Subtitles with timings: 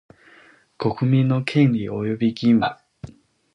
[0.77, 2.65] 国民の権利及び義務